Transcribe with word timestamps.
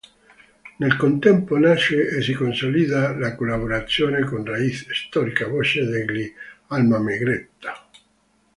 Nel 0.77 0.95
contempo 0.95 1.59
nasce 1.59 2.07
e 2.09 2.23
si 2.23 2.33
consolida 2.33 3.15
la 3.15 3.35
collaborazione 3.35 4.23
con 4.23 4.43
Raiz, 4.43 4.87
storica 4.91 5.47
voce 5.47 5.85
degli 5.85 6.27
Almamegretta. 6.69 7.85